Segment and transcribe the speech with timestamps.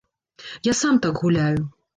[0.71, 1.61] Я сам так гуляю.